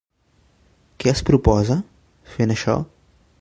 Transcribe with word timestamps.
Què 1.03 1.11
es 1.11 1.21
proposa, 1.27 1.77
fent 2.39 2.55
això? 2.57 2.79